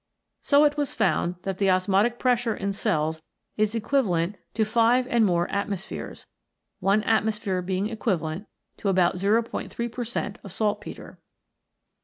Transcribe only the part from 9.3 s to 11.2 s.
3 per cent of salt petre.